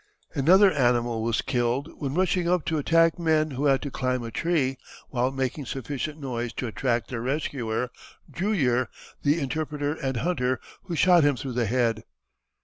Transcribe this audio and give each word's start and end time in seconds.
Another 0.33 0.71
animal 0.71 1.21
was 1.21 1.43
killed 1.43 1.87
when 1.99 2.15
rushing 2.15 2.49
up 2.49 2.65
to 2.65 2.79
attack 2.79 3.19
men 3.19 3.51
who 3.51 3.65
had 3.67 3.83
to 3.83 3.91
climb 3.91 4.23
a 4.23 4.31
tree, 4.31 4.79
while 5.09 5.29
making 5.31 5.67
sufficient 5.67 6.19
noise 6.19 6.51
to 6.53 6.65
attract 6.65 7.09
their 7.09 7.21
rescuer, 7.21 7.91
Drewyer, 8.31 8.87
the 9.21 9.39
interpreter 9.39 9.93
and 9.93 10.17
hunter, 10.17 10.59
who 10.85 10.95
shot 10.95 11.23
him 11.23 11.35
through 11.35 11.53
the 11.53 11.67
head. 11.67 12.03